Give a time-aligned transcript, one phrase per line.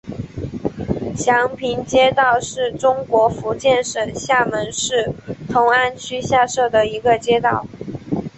[1.15, 5.13] 祥平街道是中国福建省厦门市
[5.47, 7.67] 同安区下辖的一个街道。